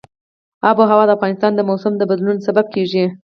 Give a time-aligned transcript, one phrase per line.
[0.69, 3.05] آب وهوا د افغانستان د موسم د بدلون سبب کېږي.